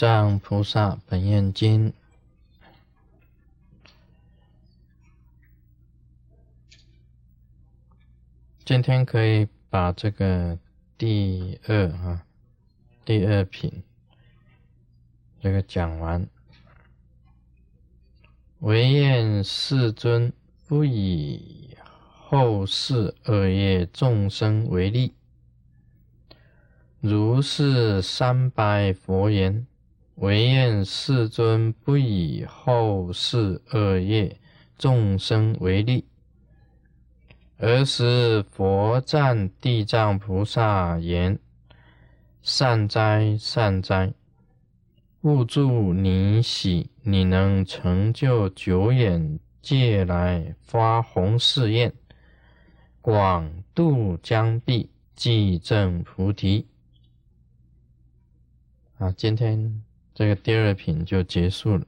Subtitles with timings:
[0.00, 1.92] 藏菩萨本愿经，
[8.64, 10.58] 今天可以把这个
[10.96, 12.24] 第二啊，
[13.04, 13.82] 第二品
[15.38, 16.26] 这个讲完。
[18.60, 20.32] 唯愿世尊
[20.66, 21.76] 不以
[22.14, 25.12] 后世恶业众生为例。
[27.00, 29.66] 如是三百佛言：
[30.20, 34.38] 唯愿世尊不以后世恶业
[34.76, 36.04] 众生为例。
[37.56, 41.38] 尔时佛赞地藏菩萨言：
[42.42, 44.12] 善哉，善哉！
[45.22, 51.94] 勿助你喜，你能成就久远借来发弘誓愿，
[53.00, 56.66] 广度江壁，即证菩提。
[58.98, 59.82] 啊，今天
[60.20, 61.86] 这个第二品就结束了。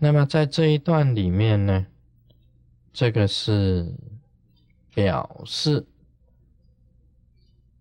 [0.00, 1.86] 那么在这一段里面呢，
[2.92, 3.94] 这个是
[4.92, 5.86] 表示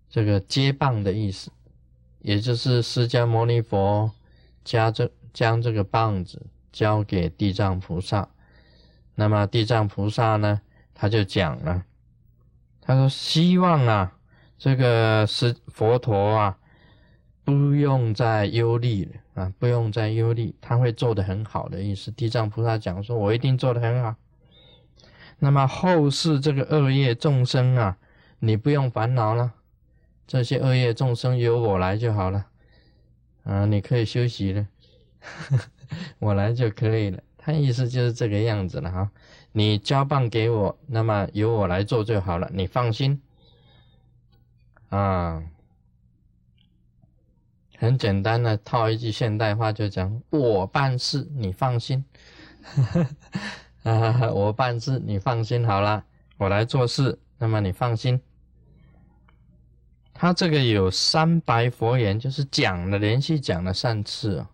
[0.07, 1.49] 这个接棒的意思，
[2.19, 4.11] 也就是释迦牟尼佛
[4.63, 8.29] 将这将这个棒子交给地藏菩萨。
[9.15, 10.61] 那么地藏菩萨呢，
[10.93, 11.83] 他就讲了，
[12.81, 14.15] 他说希望啊，
[14.59, 16.59] 这个是佛陀啊。
[17.45, 19.53] 不用再忧虑了啊！
[19.59, 22.09] 不用再忧虑，他会做得很好的意思。
[22.09, 24.15] 地藏菩萨讲说：“我一定做得很好。”
[25.37, 27.97] 那么后世这个恶业众生啊，
[28.39, 29.53] 你不用烦恼了，
[30.25, 32.47] 这些恶业众生由我来就好了
[33.43, 33.65] 啊！
[33.67, 34.67] 你可以休息了，
[36.17, 37.21] 我来就可以了。
[37.37, 39.11] 他意思就是这个样子了哈。
[39.51, 43.21] 你交棒给我，那么由我来做就好了，你放心
[44.89, 45.43] 啊。
[47.77, 52.03] 很简单的套一句现代话，就讲我办事，你放心。
[53.83, 56.03] 啊，我办事，你放心好了，
[56.37, 58.19] 我来做事，那么你放心。
[60.13, 64.47] 他这个有三白佛言，就是讲了连续讲了三次哦。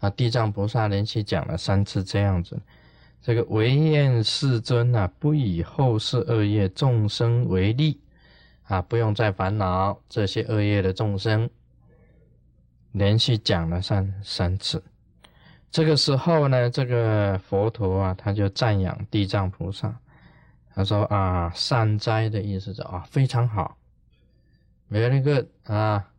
[0.00, 2.60] 啊，地藏菩萨连续讲了三次这样子。
[3.22, 8.00] 这个唯愿世尊啊，不以后世恶业众生为例
[8.64, 11.48] 啊，不用再烦恼这些恶业的众生。
[12.98, 14.82] 连续讲了三三次，
[15.70, 20.00] 这个时候呢，这个佛陀啊，他就赞扬地藏菩萨，
[20.74, 23.78] 他说啊，善哉的意思是啊，非常好
[24.90, 26.10] ，very good 啊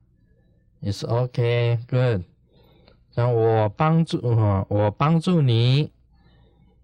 [0.82, 2.22] ，it's OK good，
[3.14, 4.18] 让我帮助
[4.70, 5.92] 我帮助你，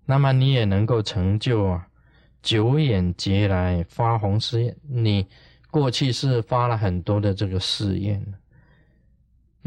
[0.06, 1.88] 那么你也能够成就啊，
[2.42, 5.26] 久远劫来发宏誓愿，你
[5.72, 8.22] 过去是发了很多的这个誓愿。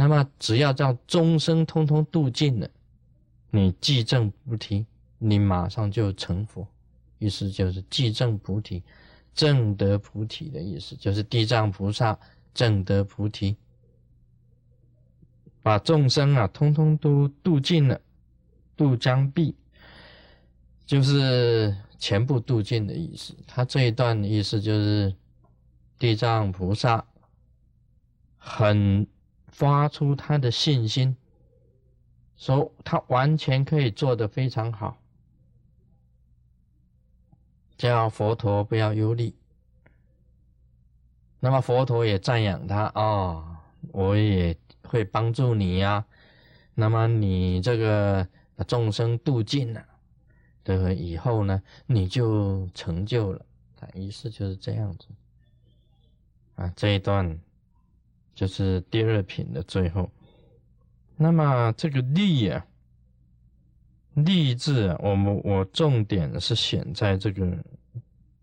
[0.01, 2.71] 那么，只要叫终生通通度尽了，
[3.51, 4.87] 你即证菩提，
[5.19, 6.65] 你马上就成佛。
[7.19, 8.81] 意思就是即证菩提，
[9.35, 12.17] 证得菩提的意思，就是地藏菩萨
[12.55, 13.57] 证得菩提，
[15.65, 18.01] 把众生啊通通都度尽了，
[18.77, 19.57] 度将毕，
[20.87, 23.35] 就是全部度尽的意思。
[23.49, 25.13] 他这一段的意思就是
[25.99, 27.05] 地藏菩萨
[28.37, 29.05] 很。
[29.59, 31.17] 发出他的信心，
[32.37, 34.97] 说他完全可以做得非常好，
[37.77, 39.35] 叫佛陀不要忧虑。
[41.41, 46.07] 那么佛陀也赞扬他啊，我也会帮助你呀。
[46.77, 48.29] 那么你这个
[48.69, 49.85] 众生度尽了，
[50.63, 53.45] 这个以后呢，你就成就了。
[53.75, 55.09] 他意思就是这样子
[56.55, 57.41] 啊，这一段。
[58.39, 60.09] 就是第二品的最后，
[61.17, 62.65] 那么这个“利”啊
[64.15, 67.65] ，“利”字啊，我们我重点是选在这个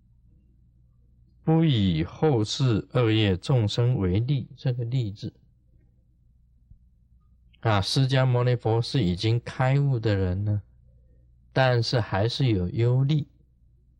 [1.45, 5.31] “不以后世恶业众生为利”这个“利”字
[7.61, 7.79] 啊。
[7.79, 10.61] 释迦牟尼佛是已经开悟的人呢，
[11.53, 13.25] 但是还是有忧虑，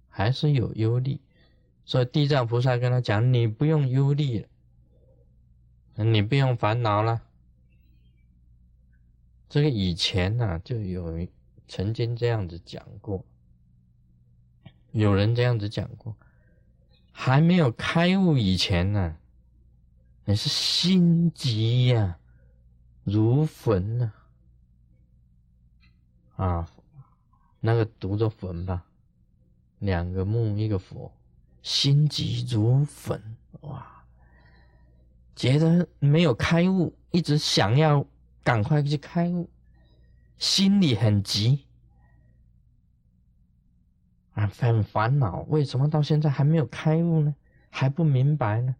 [0.09, 1.21] 还是有忧虑，
[1.85, 4.47] 所以地藏菩萨跟他讲：“你不用忧虑了。”
[5.95, 7.21] 你不用烦恼了。
[9.47, 11.25] 这个以前呢，就有
[11.67, 13.23] 曾经这样子讲过，
[14.91, 16.17] 有人这样子讲过，
[17.13, 19.15] 还没有开悟以前呢，
[20.25, 22.19] 你是心急呀，
[23.05, 24.11] 如焚呐，
[26.35, 26.69] 啊，
[27.61, 28.85] 那个读着焚吧，
[29.79, 31.13] 两个木一个佛，
[31.61, 33.94] 心急如焚，哇。
[35.35, 38.05] 觉得没有开悟，一直想要
[38.43, 39.49] 赶快去开悟，
[40.37, 41.65] 心里很急
[44.33, 47.35] 啊，很烦恼，为什么到现在还没有开悟呢？
[47.69, 48.75] 还不明白呢？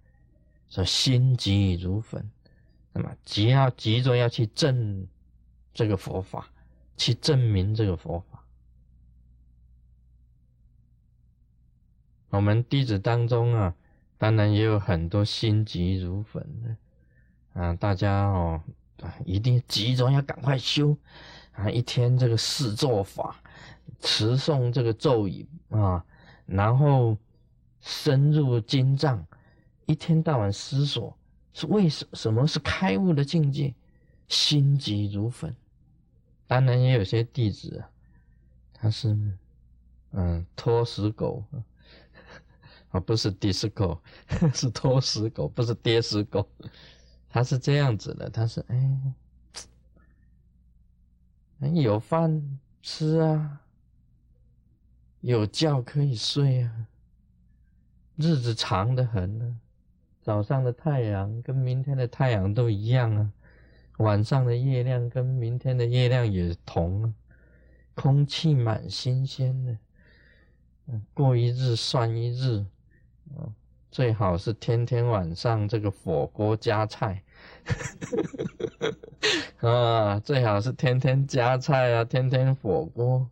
[0.69, 2.31] 说心急如焚，
[2.94, 5.07] 那么急要急着要去证
[5.74, 6.50] 这个佛法，
[6.96, 8.44] 去证明这个佛法。
[12.30, 13.75] 我们弟子当中啊，
[14.18, 18.62] 当然也有很多心急如焚的啊，大家哦，
[19.26, 20.98] 一定急着要赶快修
[21.52, 23.36] 啊，一天这个四做法，
[24.00, 26.06] 持诵这个咒语啊，
[26.46, 27.18] 然后
[27.82, 29.26] 深入经藏，
[29.86, 31.18] 一天到晚思索
[31.54, 33.74] 是为什什么是开悟的境界，
[34.28, 35.54] 心急如焚。
[36.48, 37.90] 当然也有些弟子啊，
[38.74, 39.18] 他是
[40.12, 41.44] 嗯拖死狗。
[41.52, 41.60] 啊，
[43.00, 44.01] 不是迪斯狗，
[44.53, 46.47] 是拖死狗，不是跌死狗。
[47.30, 49.13] 他是这样子的，他是哎，
[51.74, 53.62] 有饭吃啊，
[55.19, 56.88] 有觉可以睡啊，
[58.15, 59.59] 日子长得很呢。
[60.21, 63.31] 早上的太阳跟明天的太阳都一样啊，
[63.97, 67.13] 晚上的月亮跟明天的月亮也同啊，
[67.95, 69.77] 空气蛮新鲜的，
[71.13, 72.65] 过一日算一日。
[73.92, 77.24] 最好是天天晚上这个火锅加菜，
[79.62, 83.30] 啊，最好是天天加菜啊，天天火锅，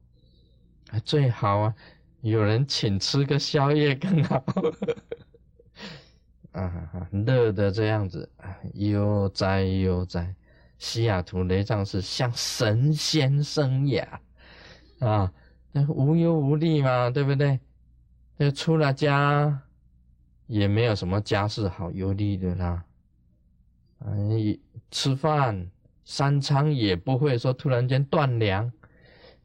[0.90, 1.76] 啊最好啊，
[2.22, 4.42] 有人请吃个宵夜更好，
[6.54, 8.30] 啊，乐的这样子，
[8.76, 10.34] 悠哉悠哉，
[10.78, 14.08] 西雅图雷藏是像神仙生涯，
[15.00, 15.34] 啊，
[15.74, 17.60] 那无忧无虑嘛，对不对？
[18.38, 19.62] 那出了家。
[20.54, 22.84] 也没有什么家世好忧虑的啦，
[24.06, 24.56] 哎，
[24.92, 25.72] 吃饭
[26.06, 28.72] 三餐也不会说突然间断粮，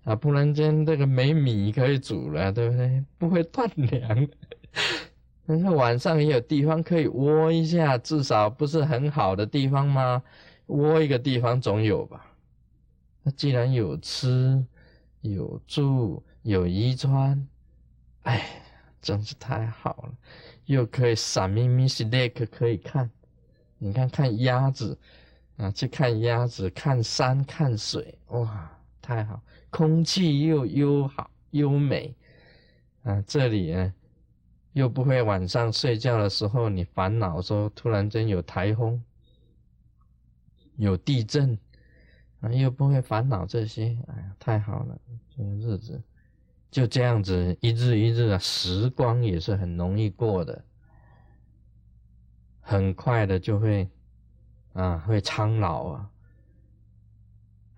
[0.05, 3.03] 啊，突然间这个没米可以煮了，对不对？
[3.17, 4.29] 不会断粮，
[5.49, 10.23] 但是晚上也有地方可以窝一下，至少不是很好的地方吗？
[10.67, 12.27] 窝一个地方总有吧？
[13.23, 14.63] 那既然有吃
[15.23, 17.49] 有住有衣穿，
[18.25, 18.45] 哎，
[19.01, 20.13] 真是太好了。
[20.69, 23.11] 又可以闪咪咪是那个可以看，
[23.79, 24.99] 你看看鸭子
[25.57, 28.71] 啊，去看鸭子，看山看水，哇，
[29.01, 32.15] 太好，空气又优好优美
[33.03, 33.95] 啊，这里呢
[34.75, 39.03] 又不会晚上睡觉的时候你烦恼说突然间有台风，
[40.77, 41.59] 有地震
[42.41, 44.99] 啊，又不会烦恼这些，哎呀，太好了，
[45.35, 46.03] 这个日子。
[46.71, 50.63] 就这样子，一日一日啊，时光也是很容易过的，
[52.61, 53.89] 很快的就会
[54.75, 56.11] 啊，会苍老啊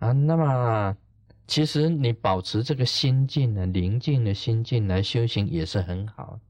[0.00, 0.12] 啊。
[0.12, 0.96] 那么，
[1.46, 6.40] 其实你保持这个心境呢，宁静的心境来修行也是很好，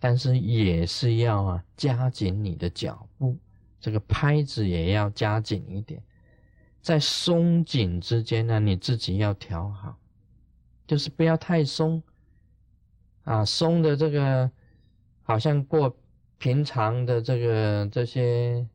[0.00, 3.38] 但是也是要啊，加紧你的脚步，
[3.80, 6.02] 这个拍子也要加紧一点，
[6.80, 9.96] 在松紧之间呢，你自己要调好。
[10.92, 12.02] 就是不要太松，
[13.24, 14.50] 啊，松的这个
[15.22, 15.96] 好像过
[16.36, 18.68] 平常的这个这些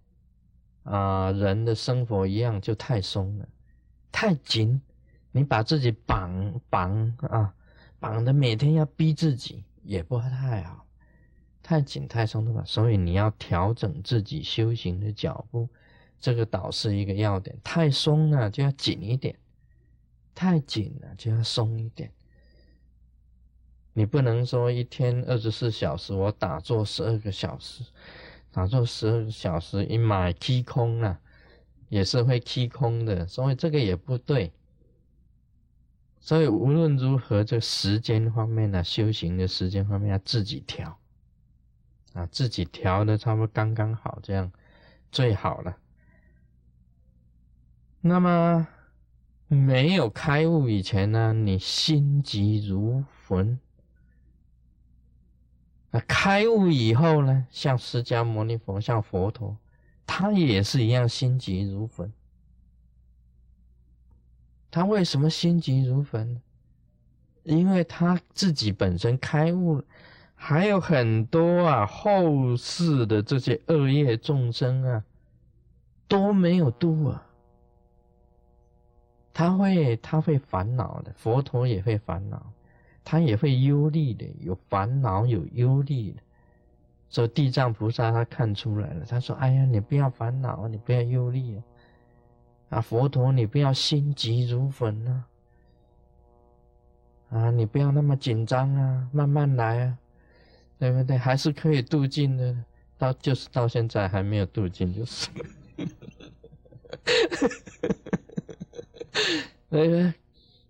[0.81, 3.47] 啊人的生活一样，就太松了，
[4.11, 4.81] 太紧，
[5.31, 7.53] 你把自己绑绑啊，
[7.99, 10.87] 绑的每天要逼自己，也不太好，
[11.61, 15.69] 太紧太松的话，所以你要调整自己修行的脚步，
[16.19, 19.37] 这个倒是一个要点，太松了就要紧一点。
[20.37, 22.11] 太紧了就要松一点，
[23.93, 27.83] 你不能说一天二十四小时我打坐十二个小时，
[28.51, 31.19] 打坐十二个小时一买踢空了，
[31.89, 34.53] 也是会踢空的，所以这个也不对。
[36.19, 40.99] 所以无论如何，这时间方面呢，修行的时间方面要自己调，
[42.13, 44.51] 啊，自己调的差不多刚刚好，这样
[45.11, 45.75] 最好了。
[48.01, 48.67] 那么。
[49.47, 53.57] 没有开悟以前呢，你心急如焚；
[55.89, 59.57] 那开悟以后呢，像释迦牟尼佛，像佛陀，
[60.05, 62.11] 他也是一样心急如焚。
[64.69, 66.41] 他为什么心急如焚呢？
[67.43, 69.81] 因为他自己本身开悟，
[70.35, 75.05] 还有很多啊后世的这些恶业众生啊
[76.09, 77.26] 都没有度啊。
[79.37, 82.51] 他会，他会烦恼的，佛陀也会烦恼，
[83.03, 86.19] 他也会忧虑的，有烦恼，有忧虑的。
[87.07, 91.61] 所以地藏菩萨他看出来了，他说：“哎呀，你不要烦恼，你不要忧虑
[92.69, 95.27] 啊，佛陀，你不要心急如焚啊！
[97.29, 99.97] 啊，你不要那么紧张啊，慢慢来啊，
[100.79, 101.15] 对不对？
[101.15, 102.57] 还是可以渡尽的，
[102.97, 105.29] 到就是到现在还没有渡尽，就是。
[109.69, 110.13] 那 个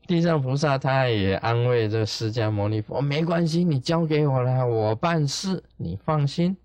[0.08, 6.56] 地藏菩萨他也安慰这释迦牟尼佛，没关系，你交给我了，我办事，你放心。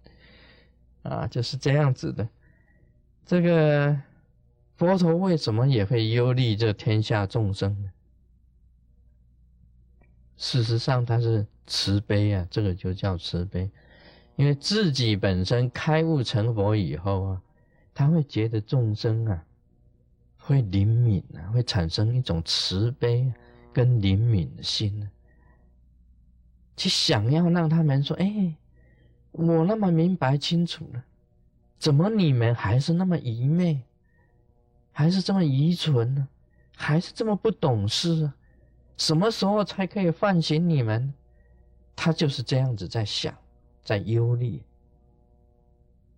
[1.02, 2.28] 啊，就是这样子的。
[3.26, 4.00] 这个
[4.76, 7.90] 佛陀为什么也会忧虑这天下众生呢？
[10.36, 13.68] 事实上，他是慈悲啊，这个就叫慈悲。
[14.36, 17.42] 因为自己本身开悟成佛以后啊，
[17.92, 19.44] 他会觉得众生啊，
[20.44, 23.32] 会灵敏啊，会产生一种慈悲
[23.72, 25.08] 跟灵敏的心，
[26.76, 28.54] 去想要让他们说：“哎。”
[29.34, 31.02] 我那么明白清楚了，
[31.78, 33.80] 怎么你们还是那么愚昧，
[34.92, 36.28] 还是这么愚蠢呢？
[36.76, 38.36] 还是这么不懂事啊？
[38.98, 41.14] 什么时候才可以唤醒你们？
[41.96, 43.34] 他就是这样子在想，
[43.82, 44.60] 在忧虑。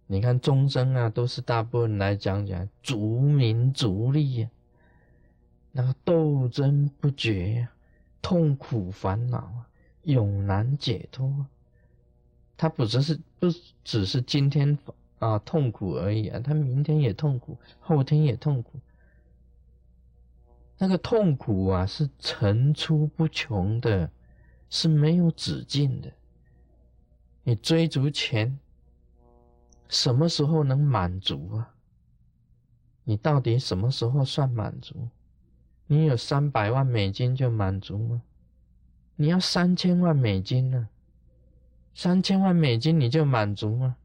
[0.06, 4.50] 你看众生啊，都是大部分来讲讲逐名逐利呀，
[5.72, 7.72] 那个斗争不绝呀，
[8.20, 9.66] 痛苦烦恼啊，
[10.02, 11.46] 永难解脱。
[12.56, 13.48] 他不只是不
[13.82, 14.78] 只是今天
[15.18, 18.78] 啊痛苦而已啊，他明天也痛苦，后天也痛苦。
[20.76, 24.10] 那个痛苦啊是层出不穷的，
[24.68, 26.12] 是没有止境的。
[27.42, 28.58] 你追逐钱，
[29.88, 31.74] 什么时候能满足啊？
[33.04, 35.08] 你到底什么时候算满足？
[35.86, 38.22] 你有三百万美金就满足吗？
[39.16, 40.88] 你要三千万美金呢？
[41.94, 43.96] 三千万美金你就满足吗？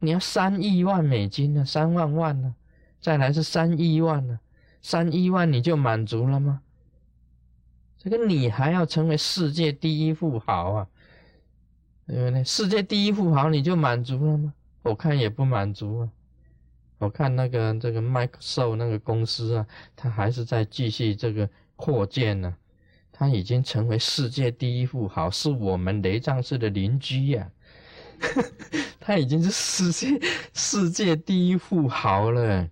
[0.00, 1.64] 你要三亿万美金呢？
[1.64, 2.54] 三万万呢？
[3.00, 4.40] 再来是三亿万呢？
[4.82, 6.62] 三亿万你就满足了吗？
[7.96, 10.88] 这个你还要成为世界第一富豪啊？
[12.06, 12.44] 对不对？
[12.44, 14.52] 世界第一富豪你就满足了吗？
[14.86, 16.10] 我看也不满足啊！
[16.98, 22.56] 我看那个这个 Microsoft 那个公司啊，他还是在继续这个扩建呢。
[23.12, 27.50] 他已经成为世界第一富豪，是我们雷藏寺的邻居呀。
[29.00, 30.20] 他已经是世界
[30.54, 32.68] 世界第一富豪了。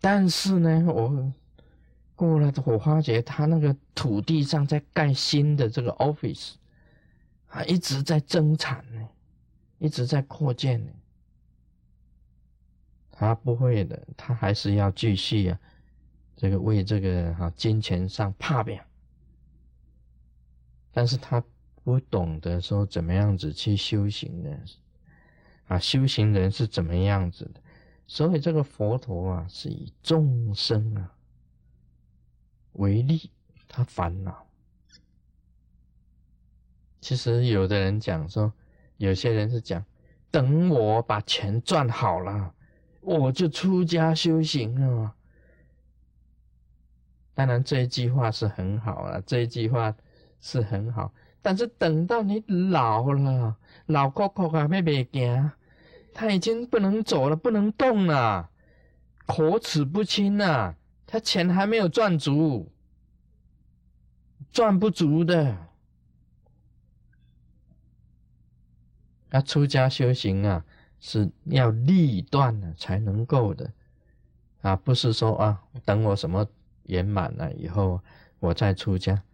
[0.00, 1.32] 但是呢，我
[2.14, 6.54] 过了火花节，他那个土地上在盖新的这个 office，
[7.54, 9.08] 啊，一直在增产呢，
[9.78, 10.92] 一直在扩建呢。
[13.12, 15.60] 他不会的，他还是要继续啊。
[16.36, 18.84] 这个为这个哈金钱上怕表，
[20.90, 21.42] 但是他
[21.84, 24.50] 不懂得说怎么样子去修行呢？
[25.68, 27.60] 啊，修行人是怎么样子的？
[28.08, 31.14] 所以这个佛陀啊，是以众生啊
[32.72, 33.30] 为例，
[33.68, 34.43] 他烦恼。
[37.04, 38.50] 其实有的人讲说，
[38.96, 39.84] 有些人是讲，
[40.30, 42.54] 等我把钱赚好了，
[43.02, 45.12] 我就出家修行了。
[47.34, 49.94] 当然，这一句话是很好啊，这一句话
[50.40, 51.12] 是很好。
[51.42, 55.50] 但是等到你老了，老壳壳啊，没别行，
[56.14, 58.48] 他已经不能走了，不能动了，
[59.26, 60.74] 口齿不清了，
[61.06, 62.72] 他钱还没有赚足，
[64.50, 65.54] 赚不足的。
[69.34, 70.64] 他出家修行啊，
[71.00, 73.72] 是要立断了才能够的，
[74.60, 76.48] 啊，不是说啊，等我什么。
[76.84, 78.00] 圆满了以后，
[78.38, 79.24] 我再出家，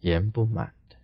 [0.00, 0.96] 圆不满的。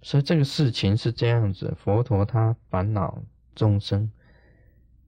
[0.00, 3.22] 所以这个事情是这样子：佛陀他烦恼
[3.54, 4.10] 众生，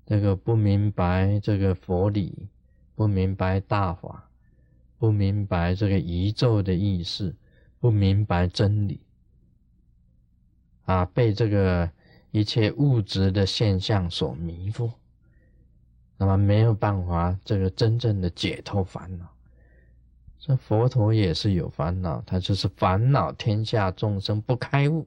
[0.04, 2.50] 这个不明白这个佛理，
[2.94, 4.28] 不明白大法，
[4.98, 7.34] 不明白这个宇宙的意思，
[7.80, 9.00] 不明白真理，
[10.88, 11.90] 啊，被这个
[12.30, 14.90] 一切物质的现象所迷惑。
[16.16, 19.26] 那么没有办法，这个真正的解脱烦恼。
[20.38, 25.06] 这佛陀也是有烦恼，他就是烦恼天下众生不开悟。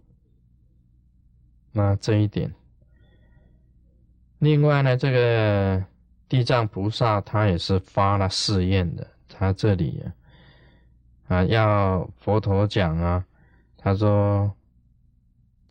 [1.72, 2.54] 那这一点，
[4.38, 5.84] 另外呢，这个
[6.30, 10.04] 地藏菩萨他也是发了誓愿的，他这里
[11.28, 13.26] 啊，要佛陀讲啊，
[13.78, 14.54] 他说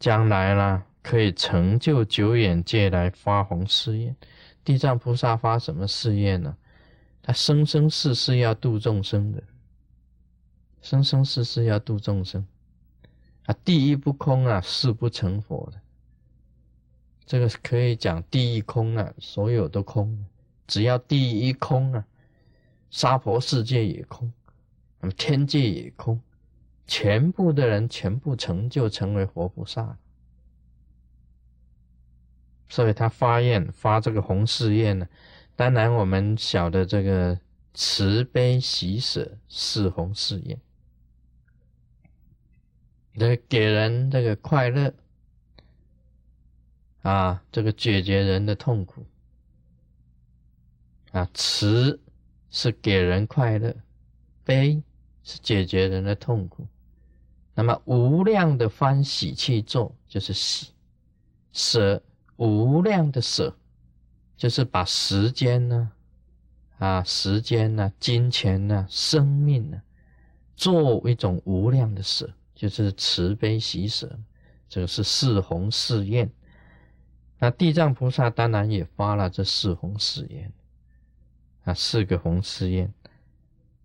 [0.00, 4.16] 将来呢，可以成就九眼界来发弘誓愿。
[4.64, 6.56] 地藏菩萨发什么誓愿呢？
[7.22, 9.42] 他生生世世要度众生的，
[10.80, 12.46] 生生世世要度众生。
[13.44, 15.78] 啊，地狱不空啊，誓不成佛的。
[17.26, 20.26] 这个可以讲第一空啊，所有都空，
[20.66, 22.04] 只要第一空啊，
[22.90, 24.32] 娑婆世界也空，
[25.00, 26.20] 那么天界也空，
[26.90, 29.96] 全部的人全部成就成为活菩萨。
[32.68, 35.08] 所以他发愿发这个弘誓愿呢，
[35.54, 37.38] 当然我们晓得这个
[37.74, 40.60] 慈悲喜舍是弘誓愿，
[43.16, 44.92] 这给人这个快乐
[47.02, 49.06] 啊，这个解决人的痛苦。
[51.12, 52.00] 啊，慈
[52.50, 53.76] 是给人快乐，
[54.44, 54.82] 悲
[55.22, 56.66] 是解决人的痛苦，
[57.60, 60.68] 那么无量的欢喜去做就是喜
[61.52, 62.02] 舍。
[62.36, 63.54] 无量的舍，
[64.34, 65.92] 就是把时间呢，
[66.78, 69.82] 啊，时间呢，金钱呢，生命呢，
[70.56, 74.18] 作为一种无量的舍，就是慈悲喜舍，
[74.70, 76.30] 这个是四弘誓愿。
[77.38, 80.50] 那地藏菩萨当然也发了这四弘誓愿，
[81.64, 82.90] 啊，四个弘誓愿。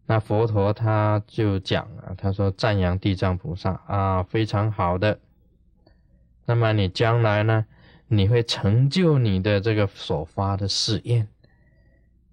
[0.07, 5.19] 那佛陀他就讲了，他说赞扬地藏菩萨啊，非常好的。
[6.45, 7.65] 那么你将来呢？
[8.07, 11.27] 你会成就你的这个所发的誓愿，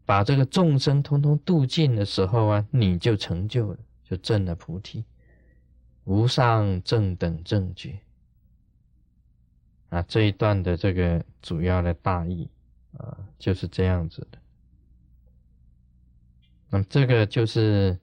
[0.05, 5.07] 把这个众生通通度尽的时候啊，你就成就了，就证了菩提，
[6.05, 7.99] 无上正等正觉。
[9.89, 12.51] 啊，这一段的这个主要的大意
[12.99, 14.39] 啊，就是这样子的。
[16.73, 17.97] 那么这个就是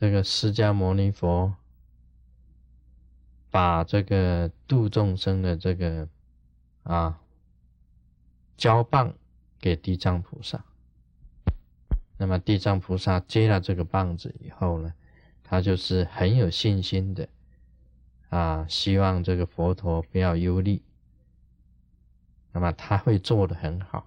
[0.00, 1.54] 这个释迦牟尼佛。
[3.50, 6.06] 把这个度众生的这个
[6.82, 7.18] 啊
[8.58, 9.14] 交棒
[9.58, 10.62] 给地藏菩萨，
[12.18, 14.92] 那么地藏菩萨接了这个棒子以后呢，
[15.42, 17.26] 他就是很有信心的
[18.28, 20.82] 啊，希望这个佛陀不要忧虑，
[22.52, 24.06] 那么他会做的很好。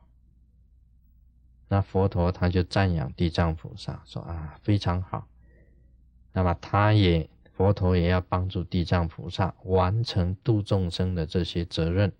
[1.72, 5.26] 那佛陀他就赞扬地藏菩萨说啊非常好，
[6.34, 7.30] 那么他也。
[7.54, 12.12] 佛陀也要帮助地藏菩萨完成度众生的这些责任，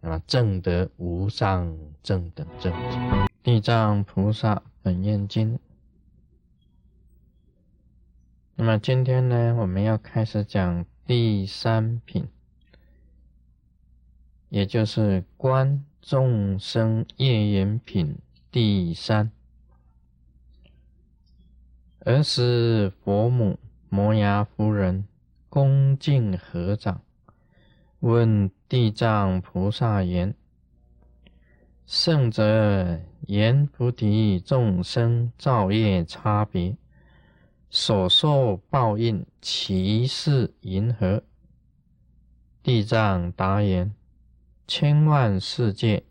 [0.00, 2.72] 那么正得无上正等正。
[3.44, 5.60] 地藏菩萨本愿经。
[8.56, 12.26] 那么今天呢，我们要开始讲第三品，
[14.48, 18.18] 也就是观众生业缘品
[18.58, 19.30] 第三。
[22.06, 23.58] 儿时佛母。
[23.90, 25.06] 摩崖夫人
[25.50, 27.02] 恭敬合掌，
[28.00, 30.34] 问地藏菩萨言
[31.84, 36.78] ：“圣者言菩提众生造业差别，
[37.68, 41.22] 所受报应，其事云何？”
[42.64, 43.94] 地藏答言
[44.66, 46.04] ：“千万世界，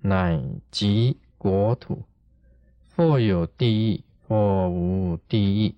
[0.00, 2.04] 乃极国土，
[2.94, 5.74] 或有地狱，或无地狱。”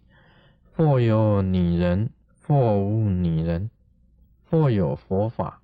[0.76, 2.10] 或有女人，
[2.42, 3.70] 或无女人；
[4.50, 5.62] 或有佛法，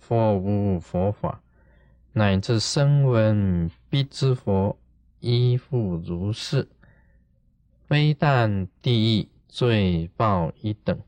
[0.00, 1.40] 或无佛法，
[2.14, 4.76] 乃至声闻必知佛，
[5.20, 6.68] 亦复如是。
[7.86, 11.00] 非但地狱罪报一等。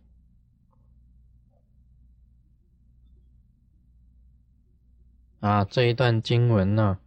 [5.40, 6.98] 啊，这一段经文呢，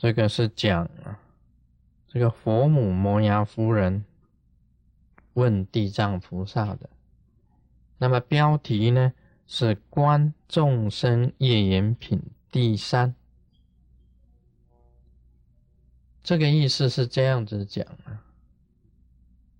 [0.00, 1.20] 这个是讲啊。
[2.08, 4.02] 这个佛母摩崖夫人
[5.34, 6.88] 问地藏菩萨的，
[7.98, 9.12] 那么标题呢
[9.46, 12.18] 是《观众生业缘品》
[12.50, 13.14] 第三。
[16.22, 18.24] 这个意思是这样子讲啊，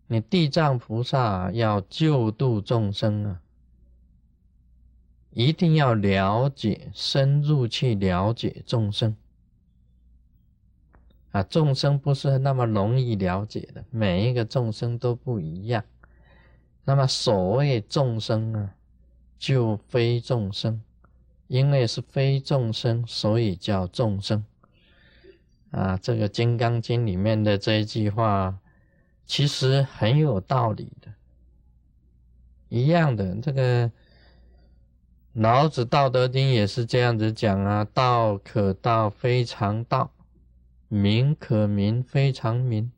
[0.06, 3.42] 你地藏菩萨要救度众生啊，
[5.32, 9.14] 一定要了解深入去了解众生。
[11.32, 15.84] 啊，众生不是那么容易了解的，每一个众生都不一样。
[16.84, 18.74] 那么所谓众生啊，
[19.38, 20.82] 就非众生，
[21.46, 24.44] 因为是非众生，所以叫众生。
[25.70, 28.58] 啊，这个《金刚经》里面的这一句话，
[29.24, 31.12] 其实很有道理的。
[32.68, 33.92] 一样的，这个
[35.34, 40.10] 老子《道德经》也是这样子讲啊：“道可道，非常道。”
[40.90, 42.92] 名可名，非常名。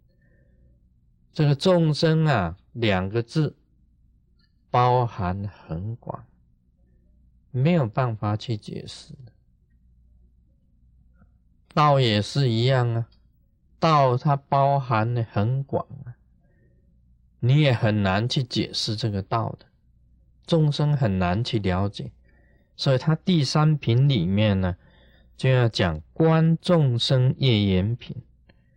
[1.33, 3.55] 这个众生啊，两个字
[4.71, 6.25] 包含很广，
[7.51, 9.15] 没有办法去解释。
[11.75, 13.09] 道也是一样啊，
[13.79, 16.17] 道它包含的很广啊，
[17.41, 19.67] 你也很难去解释这个道的。
[20.47, 22.11] 众生很难去了解，
[22.77, 24.77] 所以他第三品里面呢，
[25.37, 28.17] 就要讲观众生业缘品，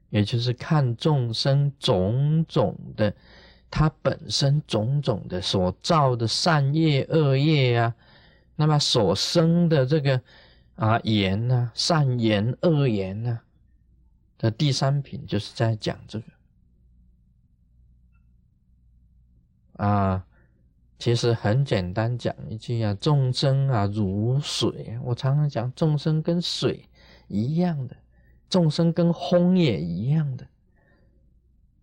[0.09, 3.13] 也就是看众生种种的，
[3.69, 7.95] 他本身种种的所造的善业恶业啊，
[8.55, 10.21] 那么所生的这个
[10.75, 13.43] 啊言啊，善言恶言啊
[14.39, 16.25] 的第三品，就是在讲这个
[19.77, 20.24] 啊。
[20.97, 24.97] 其实很简单，讲一句啊，众生啊如水。
[25.03, 26.87] 我常常讲，众生跟水
[27.27, 27.95] 一样的，
[28.49, 30.47] 众生跟风也一样的，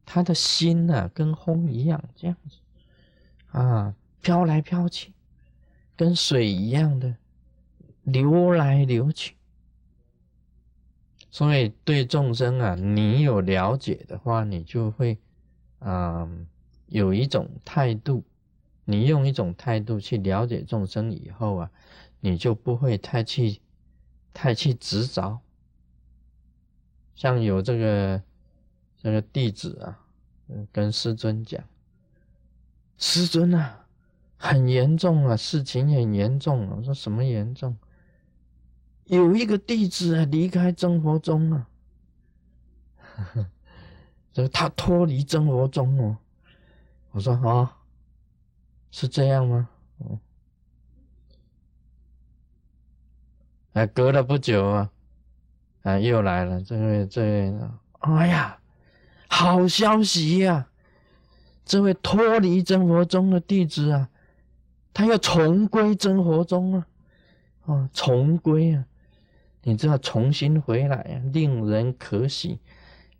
[0.07, 2.57] 他的心啊跟风一样，这样子
[3.51, 5.13] 啊，飘来飘去，
[5.95, 7.15] 跟水一样的
[8.05, 9.37] 流来流去。
[11.31, 15.19] 所以对众生啊，你有了解的话，你就会
[15.81, 16.27] 啊
[16.87, 18.25] 有一种态度。
[18.93, 21.71] 你用一种态度去了解众生以后啊，
[22.21, 23.59] 你就不会太去
[24.35, 25.41] 太去执着。
[27.15, 28.23] 像有这个
[28.99, 29.99] 这个弟子啊，
[30.71, 31.65] 跟师尊讲，
[32.99, 33.87] 师尊啊，
[34.37, 36.75] 很严重啊，事情很严重啊。
[36.77, 37.75] 我说什么严重？
[39.07, 41.67] 有一个弟子啊，离开真佛宗啊，
[44.35, 46.19] 这他脱离真佛宗哦。
[47.13, 47.79] 我说啊。
[48.93, 49.69] 是这样吗？
[50.01, 50.19] 嗯，
[53.73, 54.91] 哎，隔了不久啊，
[55.83, 57.55] 啊，又来了，这位，这位，
[58.01, 58.59] 哎呀，
[59.29, 60.69] 好消息呀！
[61.65, 64.11] 这位脱离真佛宗的弟子啊，
[64.93, 66.87] 他要重归真佛宗啊，
[67.65, 68.85] 啊，重归啊，
[69.63, 72.59] 你知道，重新回来啊，令人可喜。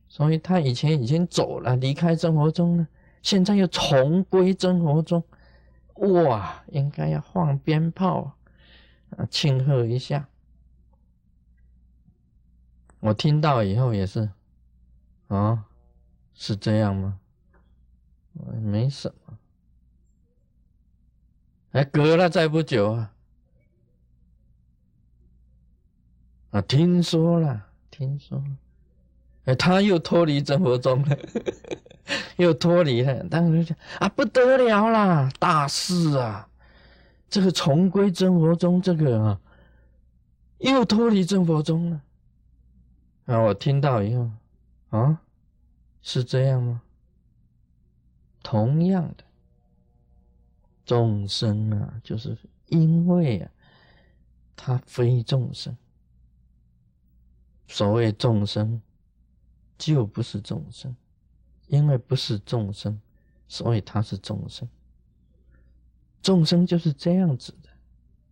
[0.09, 2.87] 所以他以前已经走了，离开真佛宗了，
[3.23, 5.25] 现在又重归真佛宗。
[5.95, 8.37] 哇，应该要放鞭炮
[9.17, 10.29] 啊，庆贺一下。
[13.01, 14.31] 我听到以后也是，
[15.29, 15.65] 啊，
[16.35, 17.19] 是这样吗？
[18.63, 19.39] 没什么。
[21.73, 23.15] 哎，隔了再不久啊，
[26.51, 28.43] 啊，听说了，听说，
[29.45, 31.19] 哎，他又脱离真佛宗了。
[32.37, 36.49] 又脱离了，当时想啊，不得了啦，大事啊！
[37.29, 39.41] 这个重归真佛宗，这个啊，
[40.59, 42.03] 又脱离真佛宗了。
[43.27, 44.31] 啊，我听到以后，
[44.91, 45.21] 啊，
[46.03, 46.83] 是这样吗？
[48.43, 49.25] 同样的，
[50.85, 53.51] 众生啊，就是因为啊，
[54.57, 55.75] 他非众生。
[57.69, 58.83] 所谓众生，
[59.91, 60.95] 就不是众生。
[61.69, 63.01] 因为不是众生，
[63.49, 64.69] 所以他是众生。
[66.21, 67.71] 众生就是这样子的，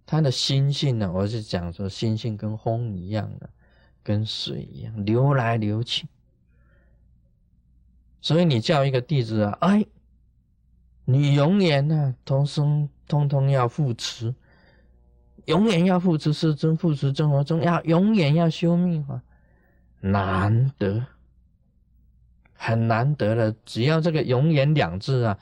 [0.05, 3.49] 他的心性呢，我是讲说，心性跟风一样的，
[4.03, 6.07] 跟水一样流来流去。
[8.21, 9.87] 所以你叫一个弟子啊，哎，
[11.07, 14.35] 你永远呢，同生通通要护持，
[15.47, 19.23] 永远要护持世尊，护持生活中要永远要修密法，
[20.01, 21.07] 难得。
[22.63, 25.39] 很难得的，只要这个“永远”两字啊，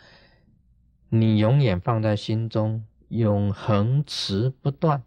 [1.09, 5.03] 你永远放在心中，永恒持不断，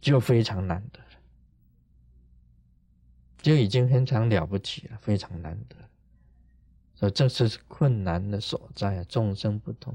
[0.00, 1.20] 就非常难得了，
[3.42, 5.76] 就已经非常了不起了，非常难得。
[6.94, 9.94] 所以这是困难的所在啊，众生不同，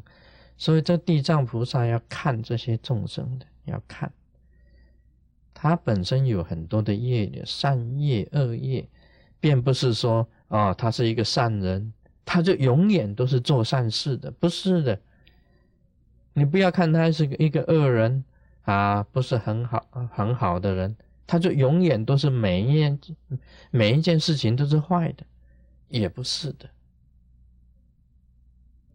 [0.58, 4.14] 所以这地藏菩萨要看这些众生的，要看
[5.56, 8.88] 他本身有很多的业的善业、恶业，
[9.40, 10.30] 并不是说。
[10.48, 15.00] 啊，他是一个善人，他就永远都是做善事的，不是的。
[16.34, 18.24] 你不要看他是一个恶人
[18.64, 23.00] 啊，不是很好很好的人，他就永远都是每一件
[23.72, 25.26] 每一件事情都是坏的，
[25.88, 26.70] 也不是的。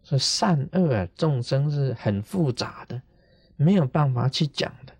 [0.03, 3.01] 所以善恶啊，众生是很复杂的，
[3.55, 4.93] 没有办法去讲的，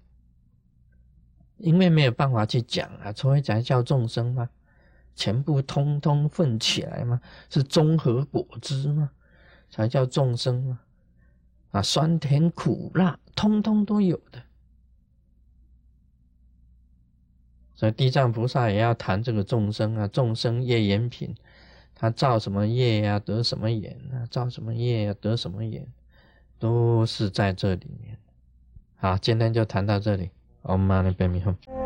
[1.58, 4.50] 因为没有办法去讲啊，所以才叫众生嘛。
[5.16, 7.22] 全部通通混起来吗？
[7.50, 9.12] 是综合果汁吗？
[9.70, 10.80] 才叫众生吗？
[11.72, 14.42] 啊，酸甜苦辣，通通都有的。
[17.76, 21.36] 所以地藏菩萨也要谈这个众生啊，众生业缘品，
[21.96, 24.28] 他造什么业呀，得什么缘啊？
[24.30, 25.88] 造什么业呀，得什么缘，
[26.60, 28.18] 都是在这里面。
[28.98, 30.30] 好，今天就谈到这里。
[30.64, 31.81] Om Mani Padme Hum。